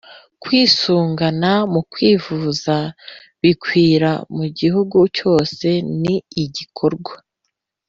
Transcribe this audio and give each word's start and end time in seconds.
Kwisungana 0.41 1.51
mu 1.73 1.81
kwivuza 1.91 2.75
bikwira 3.41 4.11
mu 4.35 4.45
gihugu 4.59 4.97
cyose 5.17 5.67
ni 6.01 6.15
igikorwa 6.43 7.15